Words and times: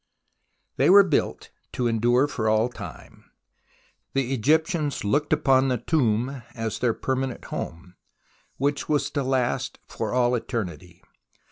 They 0.77 0.89
were 0.89 1.03
built 1.03 1.51
to 1.73 1.85
endure 1.85 2.25
for 2.27 2.49
all 2.49 2.69
time. 2.69 3.29
The 4.13 4.33
Egyptians 4.33 5.03
looked 5.03 5.31
upon 5.31 5.67
the 5.67 5.77
tomb 5.77 6.41
as 6.55 6.79
their 6.79 6.95
permanent 6.95 7.45
home, 7.45 7.93
which 8.57 8.89
was 8.89 9.11
to 9.11 9.21
last 9.21 9.77
for 9.87 10.11
all 10.11 10.33
eternity. 10.33 11.03